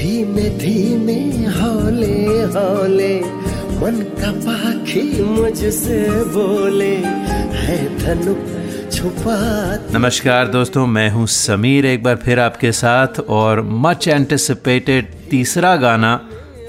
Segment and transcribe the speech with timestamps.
[0.00, 1.14] धीमे धीमे,
[1.46, 3.20] हौले हौले,
[3.80, 6.96] मन का पाखी मुझसे बोले,
[7.56, 8.38] है धनुक
[9.92, 16.16] नमस्कार दोस्तों, मैं हूँ समीर, एक बार फिर आपके साथ, और मच एंटिसिपेटेड तीसरा गाना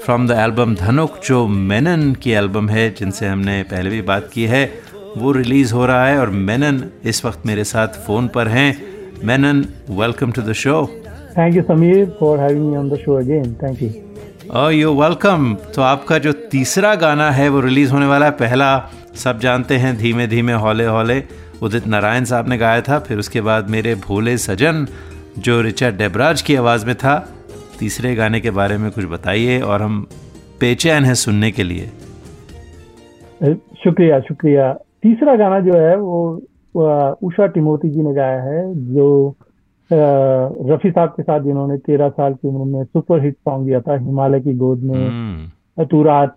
[0.04, 4.44] फ्रॉम द एल्बम धनुक, जो मेनन की एल्बम है, जिनसे हमने पहले भी बात की
[4.44, 4.82] है,
[5.16, 8.92] वो रिलीज़ हो रहा है, और मेनन इस वक्त मेरे साथ फ़ोन पर हैं।
[9.24, 11.01] Menon welcome to the show
[11.38, 15.82] thank you Sameer for having me on the show again thank you you welcome तो
[15.82, 18.68] आपका जो तीसरा गाना है वो रिलीज़ होने वाला है। पहला
[19.14, 21.22] सब जानते हैं धीमे धीमे हौले हौले।
[21.62, 24.86] उदित नारायण साहब ने गाया था। फिर उसके बाद मेरे भोले सजन
[25.38, 27.14] जो रिचर्ड डेबराज की आवाज़ में था।
[27.78, 30.06] तीसरे गाने के बारे में कुछ बताइए और हम
[30.60, 31.86] बेचैन हैं सुनने के लिए।
[33.84, 36.20] शुक्रिया शुक्रिया। तीसरा गाना जो है वो
[37.22, 38.60] उषा टिमोती जी ने गाया है
[38.94, 39.08] जो
[39.92, 43.96] रफी साहब के साथ जिन्होंने तेरह साल की उम्र में सुपर हिट सॉन्ग दिया था
[43.96, 46.36] हिमालय की गोद में हम्म। तू रात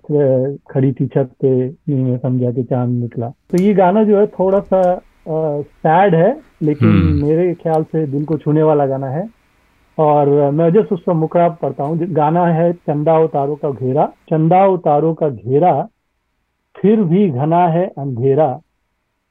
[0.72, 1.54] खड़ी थी छत पे
[1.90, 4.82] में समझा के चाँद निकला। तो ये गाना जो है थोड़ा सा
[5.30, 9.28] सैड है लेकिन हम्म। मेरे ख्याल से दिल को छूने वाला गाना है।
[9.98, 15.14] और मैं जस्ट उसका मुकरा पढ़ता हूँ। गाना है चंदा उतारो का घेरा। चंदा उतारो
[15.14, 15.88] का घेरा
[16.76, 18.60] फिर भी घना है अंधेरा।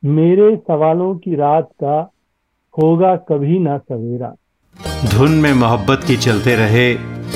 [0.03, 2.11] मेरे सवालों की रात का
[2.75, 4.31] होगा कभी ना सवेरा।
[5.09, 6.87] धुन में मोहब्बत की चलते रहे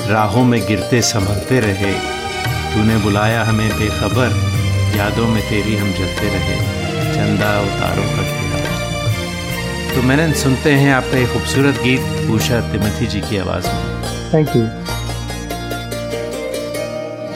[0.09, 1.91] राहों में गिरते संभलते रहे।
[2.71, 4.35] तूने बुलाया हमें बेखबर
[4.97, 6.57] यादों में तेरी हम जलते रहे।
[7.13, 13.21] चंदा उतारों का घेरा। तो मैंने सुनते हैं आपका एक खूबसूरत गीत उषा तिमथी जी
[13.21, 13.81] की आवाज़ में।
[14.33, 14.65] थैंक यू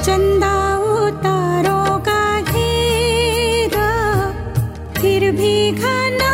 [0.04, 3.90] चंदा उतारों का घेरा
[4.94, 6.33] फिर भी घना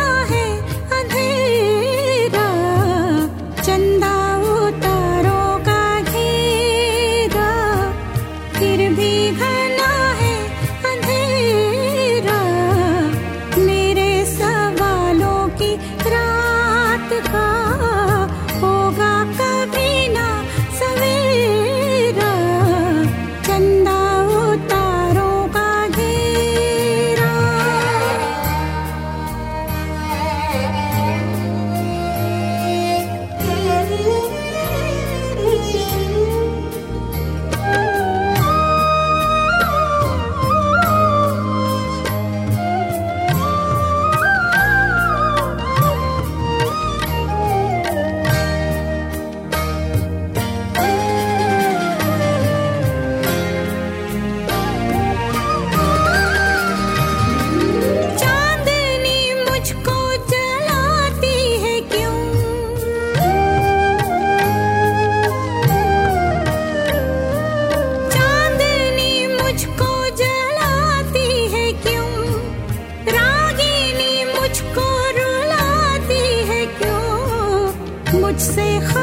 [78.50, 78.99] 最后。